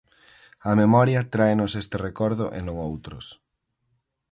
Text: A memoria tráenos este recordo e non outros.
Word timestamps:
A 0.69 0.73
memoria 0.81 1.21
tráenos 1.33 1.71
este 1.81 1.97
recordo 2.07 2.45
e 2.57 2.59
non 2.67 2.77
outros. 2.89 3.25